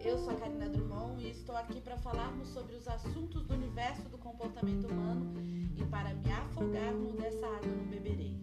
Eu 0.00 0.18
sou 0.18 0.30
a 0.30 0.34
Karina 0.34 0.68
Drummond 0.68 1.24
e 1.24 1.30
estou 1.30 1.56
aqui 1.56 1.80
para 1.80 1.96
falarmos 1.98 2.48
sobre 2.48 2.74
os 2.74 2.88
assuntos 2.88 3.44
do 3.44 3.54
universo 3.54 4.08
do 4.08 4.18
comportamento 4.18 4.88
humano 4.88 5.34
e 5.76 5.84
para 5.84 6.12
me 6.14 6.32
afogar 6.32 6.92
no 6.92 7.12
dessa 7.12 7.46
água 7.46 7.66
não 7.66 7.86
beberei. 7.86 8.36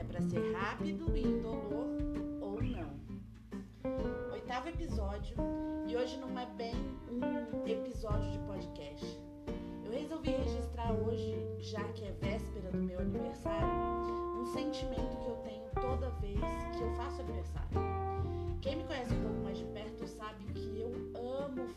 É 0.00 0.04
para 0.04 0.22
ser 0.22 0.54
rápido 0.54 1.14
e 1.14 1.22
indolor 1.22 1.86
ou 2.40 2.62
não. 2.62 2.94
Oitavo 4.32 4.70
episódio 4.70 5.36
e 5.86 5.96
hoje 5.96 6.16
não 6.16 6.38
é 6.38 6.46
bem 6.56 6.74
um 7.10 7.68
episódio 7.68 8.30
de 8.30 8.38
podcast. 8.46 9.06
Eu 9.84 9.92
resolvi 9.92 10.30
registrar 10.30 10.92
hoje, 10.92 11.36
já 11.58 11.84
que 11.92 12.04
é 12.04 12.12
véspera 12.12 12.70
do 12.70 12.78
meu 12.78 13.00
aniversário, 13.00 13.68
um 14.40 14.46
sentimento 14.46 15.14
que 15.18 15.26
eu 15.26 15.36
tenho 15.44 15.70
toda 15.74 16.08
vez 16.20 16.40
que 16.74 16.82
eu 16.82 16.90
faço 16.96 17.20
aniversário. 17.20 18.02
Quem 18.62 18.76
me 18.76 18.84
conhece 18.84 19.11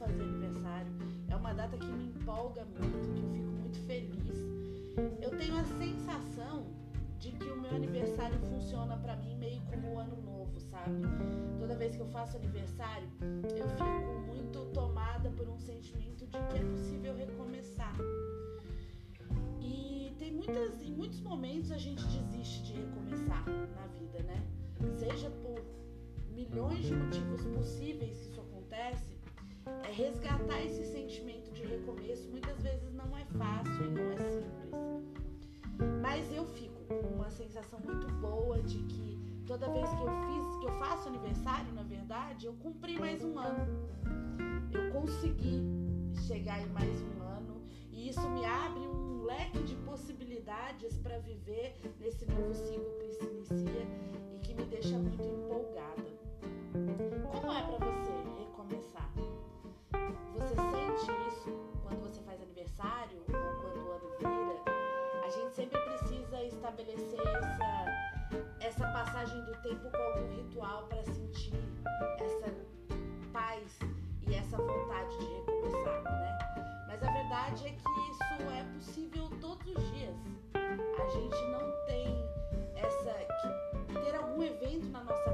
fazer 0.05 0.23
aniversário. 0.23 0.91
É 1.30 1.36
uma 1.36 1.54
data 1.54 1.77
que 1.77 1.88
me 1.88 2.05
empolga 2.05 2.66
muito, 2.66 3.14
que 3.14 3.22
eu 3.22 3.30
fico 3.34 3.52
muito 3.52 3.80
feliz. 3.86 4.36
Eu 5.22 5.31
tenho 5.38 5.58
a 5.58 5.64
sensação 5.64 6.68
de 7.20 7.31
que 7.31 7.45
o 7.45 7.59
meu 7.59 7.72
aniversário 7.72 8.38
funciona 8.40 8.98
para 8.98 9.16
mim 9.18 9.36
meio 9.38 9.62
como 9.62 9.94
o 9.94 10.00
ano 10.00 10.22
novo, 10.22 10.59
sabe? 10.59 11.02
Toda 11.59 11.76
vez 11.76 11.95
que 11.95 12.02
eu 12.02 12.08
faço 12.08 12.38
aniversário, 12.38 13.08
eu 13.22 13.68
fico 13.70 14.26
muito 14.28 14.66
tomada 14.73 15.30
por 15.31 15.50
um 15.50 15.58
sentimento 15.58 16.26
de 16.28 16.38
que 16.38 16.58
é 16.58 16.64
possível 16.72 17.16
recomeçar. 17.16 17.95
E 19.59 20.14
tem 20.19 20.31
muitas, 20.34 20.81
em 20.81 20.92
muitos 20.92 21.19
momentos 21.22 21.72
a 21.72 21.78
gente 21.78 22.06
desiste 22.06 22.64
de 22.64 22.73
recomeçar 22.73 23.44
na 23.75 23.88
vida, 23.88 24.19
né? 24.23 24.45
Seja 24.97 25.30
por 25.31 25.64
milhões 26.30 26.86
de 26.86 26.94
motivos 26.94 27.44
possíveis 27.45 28.19
que 28.19 28.30
isso 28.30 28.42
acontece, 28.42 29.14
resgatar 29.95 30.61
esse 30.61 30.83
sentimento 30.91 31.49
de 31.53 31.63
recomeço 31.63 32.27
muitas 32.29 32.61
vezes 32.61 32.93
não 32.93 33.17
é 33.17 33.23
fácil 33.38 33.85
e 33.85 33.89
não 33.89 34.11
é 34.11 34.17
simples. 34.17 34.75
Mas 36.01 36.31
eu 36.33 36.45
fico 36.45 36.83
com 36.83 37.15
uma 37.15 37.31
sensação 37.31 37.79
muito 37.79 38.07
boa 38.16 38.61
de 38.61 38.79
que 38.83 39.17
toda 39.47 39.69
vez 39.69 39.88
que 39.89 40.01
eu 40.01 40.09
fiz, 40.27 40.59
que 40.59 40.66
eu 40.66 40.79
faço 40.79 41.07
aniversário, 41.07 41.71
na 41.73 41.83
verdade, 41.83 42.45
eu 42.45 42.53
cumpri 42.55 42.99
mais 42.99 43.23
um 43.23 43.39
ano. 43.39 43.89
Eu 44.73 44.91
consegui 44.91 45.63
chegar 46.27 46.61
em 46.61 46.67
mais 46.67 47.01
um 47.01 47.21
ano 47.21 47.61
e 47.93 48.09
isso 48.09 48.29
me 48.31 48.43
abre 48.45 48.81
um 48.81 49.23
leque 49.23 49.63
de 49.63 49.75
possibilidades 49.75 50.97
para 50.97 51.19
viver 51.19 51.73
nesse 52.01 52.25
novo 52.25 52.53
ciclo 52.53 52.97
que 52.99 53.13
se 53.13 53.23
inicia 53.23 53.88
e 54.33 54.39
que 54.39 54.53
me 54.53 54.66
deixa 54.66 54.97
muito 54.97 55.23
empolgada. 55.23 55.64
Estabelecer 66.66 67.19
essa, 67.19 68.59
essa 68.59 68.88
passagem 68.88 69.39
do 69.44 69.55
tempo 69.61 69.88
com 69.91 69.97
algum 69.97 70.35
ritual 70.35 70.88
para 70.88 71.03
sentir 71.03 71.53
essa 72.17 72.52
paz 73.31 73.80
e 74.27 74.33
essa 74.33 74.57
vontade 74.57 75.16
de 75.19 75.25
recomeçar, 75.25 76.02
né? 76.03 76.38
Mas 76.88 77.03
a 77.03 77.11
verdade 77.11 77.67
é 77.67 77.69
que 77.69 77.99
isso 78.09 78.49
é 78.52 78.63
possível 78.73 79.30
todos 79.39 79.67
os 79.67 79.91
dias. 79.91 80.16
A 80.55 81.07
gente 81.09 81.41
não 81.51 81.85
tem 81.85 82.07
essa 82.75 83.13
ter 84.03 84.16
algum 84.16 84.41
evento 84.41 84.88
na 84.88 85.03
nossa 85.03 85.25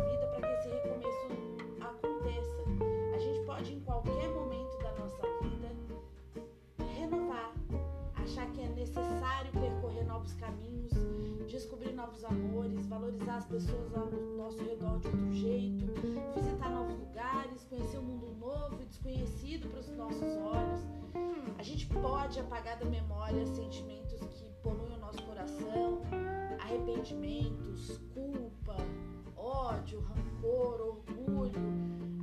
novos 12.01 12.25
amores, 12.25 12.88
valorizar 12.88 13.35
as 13.38 13.45
pessoas 13.45 13.94
ao 13.94 14.09
nosso 14.35 14.57
redor 14.63 14.97
de 15.00 15.07
outro 15.07 15.34
jeito, 15.34 15.85
visitar 16.34 16.72
novos 16.72 16.97
lugares, 16.97 17.63
conhecer 17.66 18.00
um 18.00 18.01
mundo 18.01 18.35
novo 18.39 18.81
e 18.81 18.85
desconhecido 18.85 19.69
para 19.69 19.81
os 19.81 19.89
nossos 19.89 20.35
olhos. 20.38 20.81
A 21.59 21.63
gente 21.63 21.85
pode 21.85 22.39
apagar 22.39 22.79
da 22.79 22.85
memória 22.85 23.45
sentimentos 23.45 24.19
que 24.19 24.50
poluem 24.63 24.95
o 24.95 25.00
nosso 25.00 25.22
coração, 25.22 26.01
arrependimentos, 26.59 28.00
culpa, 28.16 28.78
ódio, 29.38 30.01
rancor, 30.01 30.81
orgulho. 30.81 31.62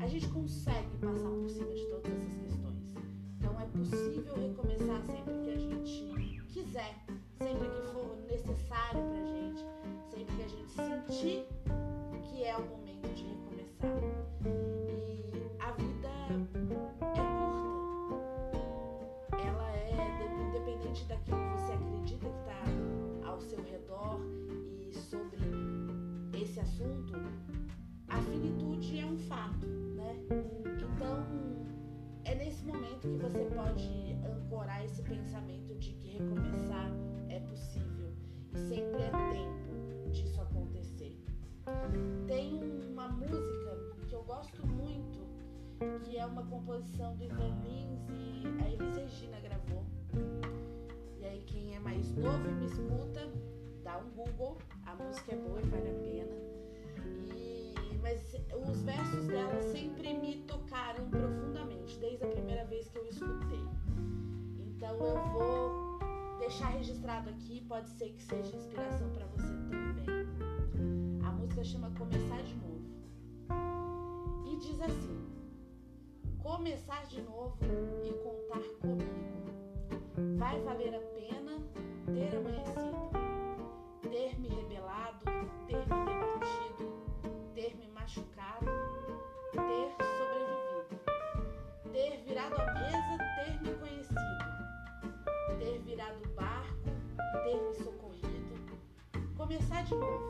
A 0.00 0.08
gente 0.08 0.26
consegue 0.28 0.96
passar 0.98 1.28
independente 20.78 21.04
daquilo 21.06 21.36
que 21.36 21.60
você 21.60 21.72
acredita 21.72 22.26
que 22.26 22.38
está 22.38 23.28
ao 23.28 23.40
seu 23.40 23.62
redor 23.62 24.20
e 24.88 24.94
sobre 24.94 25.38
esse 26.40 26.60
assunto, 26.60 27.14
a 28.08 28.20
finitude 28.22 29.00
é 29.00 29.04
um 29.04 29.18
fato, 29.18 29.66
né? 29.66 30.14
Então, 30.76 31.26
é 32.24 32.34
nesse 32.34 32.64
momento 32.64 33.08
que 33.08 33.16
você 33.16 33.44
pode 33.54 34.16
ancorar 34.24 34.84
esse 34.84 35.02
pensamento 35.02 35.74
de 35.76 35.92
que 35.92 36.18
recomeçar 36.18 36.90
é 37.28 37.40
possível 37.40 38.12
e 38.52 38.58
sempre 38.58 39.02
é 39.02 39.10
tempo 39.32 40.10
disso 40.10 40.40
acontecer. 40.40 41.16
Tem 42.26 42.54
uma 42.90 43.08
música 43.08 43.76
que 44.06 44.14
eu 44.14 44.22
gosto 44.22 44.66
muito, 44.66 45.18
que 46.04 46.16
é 46.16 46.24
uma 46.24 46.44
composição 46.46 47.16
do 47.16 47.24
Ivan 47.24 47.54
Lins 47.64 48.08
e 48.10 48.62
a 48.62 48.70
Elis 48.70 48.87
mais 51.98 52.14
novo 52.14 52.48
e 52.48 52.52
me 52.52 52.66
escuta, 52.66 53.28
dá 53.82 53.98
um 53.98 54.08
Google, 54.10 54.56
a 54.86 54.94
música 54.94 55.32
é 55.32 55.36
boa 55.36 55.60
e 55.60 55.64
vale 55.64 55.90
a 55.90 55.94
pena. 55.94 57.34
E, 57.34 57.98
mas 58.00 58.36
os 58.68 58.82
versos 58.82 59.26
dela 59.26 59.60
sempre 59.72 60.14
me 60.14 60.36
tocaram 60.46 61.10
profundamente, 61.10 61.98
desde 61.98 62.24
a 62.24 62.28
primeira 62.28 62.64
vez 62.66 62.88
que 62.88 62.98
eu 62.98 63.04
escutei. 63.08 63.64
Então 64.60 64.94
eu 64.94 65.32
vou 65.32 66.38
deixar 66.38 66.68
registrado 66.68 67.30
aqui, 67.30 67.62
pode 67.62 67.90
ser 67.90 68.10
que 68.10 68.22
seja 68.22 68.54
inspiração 68.54 69.10
para 69.10 69.26
você 69.26 69.52
também. 69.68 70.06
A 71.26 71.32
música 71.32 71.64
chama 71.64 71.90
Começar 71.98 72.42
de 72.44 72.54
Novo. 72.54 72.78
E 74.46 74.56
diz 74.56 74.80
assim: 74.82 75.26
Começar 76.38 77.06
de 77.06 77.20
novo 77.22 77.58
e 78.04 78.12
contar 78.22 78.62
comigo. 78.80 79.28
Vai 80.36 80.60
valer 80.60 80.94
a 80.94 81.07
começar 99.48 99.82
de 99.82 99.94
novo 99.94 100.22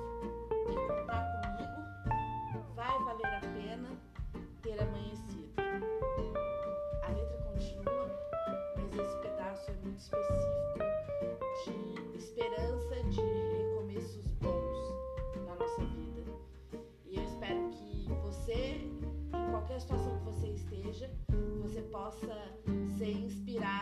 e 0.71 0.75
contar 0.87 1.25
comigo, 1.43 2.73
vai 2.77 2.97
valer 3.03 3.27
a 3.27 3.41
pena 3.41 3.89
ter 4.63 4.81
amanhecido. 4.81 5.55
A 7.03 7.09
letra 7.11 7.39
continua, 7.39 8.09
mas 8.77 8.97
esse 8.97 9.17
pedaço 9.19 9.73
é 9.73 9.75
muito 9.83 9.99
específico 9.99 10.79
de 11.65 12.17
esperança 12.17 12.95
de 13.11 13.21
recomeços 13.21 14.25
bons 14.41 14.95
na 15.45 15.57
nossa 15.57 15.85
vida. 15.85 16.31
E 17.05 17.17
eu 17.17 17.25
espero 17.25 17.71
que 17.71 18.07
você, 18.23 18.89
em 19.35 19.51
qualquer 19.51 19.81
situação 19.81 20.17
que 20.19 20.25
você 20.27 20.47
esteja, 20.47 21.11
você 21.61 21.83
possa 21.83 22.55
ser 22.97 23.11
inspirado 23.11 23.78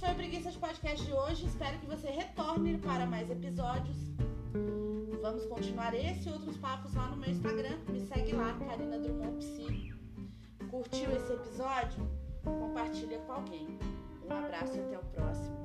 Foi 0.00 0.08
foi 0.08 0.12
o 0.12 0.14
Preguiças 0.14 0.56
Podcast 0.56 1.04
de 1.04 1.12
hoje. 1.12 1.44
Espero 1.44 1.78
que 1.78 1.84
você 1.84 2.08
retorne 2.08 2.78
para 2.78 3.04
mais 3.04 3.30
episódios. 3.30 3.98
Vamos 5.20 5.44
continuar 5.44 5.92
esse 5.94 6.26
e 6.26 6.32
outros 6.32 6.56
papos 6.56 6.94
lá 6.94 7.08
no 7.08 7.18
meu 7.18 7.28
Instagram. 7.28 7.76
Me 7.86 8.00
segue 8.00 8.32
lá, 8.32 8.56
Karina 8.66 8.98
Drummond 8.98 9.36
Psi. 9.36 9.92
Curtiu 10.70 11.14
esse 11.14 11.34
episódio? 11.34 12.10
Compartilha 12.42 13.18
com 13.18 13.32
alguém. 13.32 13.78
Um 14.26 14.32
abraço 14.32 14.74
e 14.74 14.80
até 14.80 14.98
o 14.98 15.04
próximo. 15.04 15.60